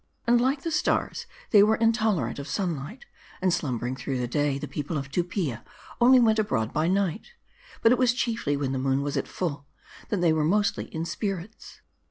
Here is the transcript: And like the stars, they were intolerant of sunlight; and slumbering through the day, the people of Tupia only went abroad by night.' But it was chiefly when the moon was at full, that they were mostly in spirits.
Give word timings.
And 0.25 0.41
like 0.41 0.63
the 0.63 0.71
stars, 0.71 1.27
they 1.51 1.61
were 1.61 1.75
intolerant 1.75 2.39
of 2.39 2.47
sunlight; 2.47 3.05
and 3.39 3.53
slumbering 3.53 3.95
through 3.95 4.17
the 4.17 4.27
day, 4.27 4.57
the 4.57 4.67
people 4.67 4.97
of 4.97 5.11
Tupia 5.11 5.63
only 6.01 6.19
went 6.19 6.39
abroad 6.39 6.73
by 6.73 6.87
night.' 6.87 7.33
But 7.83 7.91
it 7.91 7.99
was 7.99 8.11
chiefly 8.15 8.57
when 8.57 8.71
the 8.71 8.79
moon 8.79 9.03
was 9.03 9.15
at 9.15 9.27
full, 9.27 9.67
that 10.09 10.19
they 10.19 10.33
were 10.33 10.43
mostly 10.43 10.85
in 10.85 11.05
spirits. 11.05 11.81